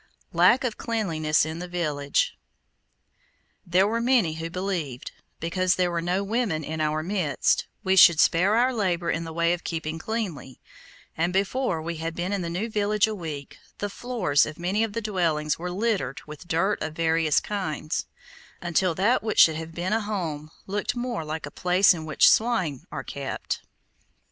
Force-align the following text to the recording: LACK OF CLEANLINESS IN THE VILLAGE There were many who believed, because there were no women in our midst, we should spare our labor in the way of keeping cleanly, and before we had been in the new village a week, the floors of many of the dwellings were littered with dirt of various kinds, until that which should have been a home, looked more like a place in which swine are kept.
LACK 0.33 0.63
OF 0.63 0.77
CLEANLINESS 0.79 1.45
IN 1.45 1.59
THE 1.59 1.67
VILLAGE 1.67 2.35
There 3.67 3.85
were 3.87 4.01
many 4.01 4.33
who 4.33 4.49
believed, 4.49 5.11
because 5.39 5.75
there 5.75 5.91
were 5.91 6.01
no 6.01 6.23
women 6.23 6.63
in 6.63 6.81
our 6.81 7.03
midst, 7.03 7.67
we 7.83 7.95
should 7.95 8.19
spare 8.19 8.55
our 8.55 8.73
labor 8.73 9.11
in 9.11 9.25
the 9.25 9.31
way 9.31 9.53
of 9.53 9.63
keeping 9.63 9.99
cleanly, 9.99 10.59
and 11.15 11.31
before 11.31 11.83
we 11.83 11.97
had 11.97 12.15
been 12.15 12.33
in 12.33 12.41
the 12.41 12.49
new 12.49 12.67
village 12.67 13.05
a 13.05 13.13
week, 13.13 13.59
the 13.77 13.91
floors 13.91 14.47
of 14.47 14.57
many 14.57 14.83
of 14.83 14.93
the 14.93 15.01
dwellings 15.01 15.59
were 15.59 15.69
littered 15.69 16.19
with 16.25 16.47
dirt 16.47 16.81
of 16.81 16.95
various 16.95 17.39
kinds, 17.39 18.07
until 18.59 18.95
that 18.95 19.21
which 19.21 19.39
should 19.39 19.55
have 19.55 19.75
been 19.75 19.93
a 19.93 20.01
home, 20.01 20.49
looked 20.65 20.95
more 20.95 21.23
like 21.23 21.45
a 21.45 21.51
place 21.51 21.93
in 21.93 22.05
which 22.05 22.27
swine 22.27 22.87
are 22.91 23.03
kept. 23.03 23.61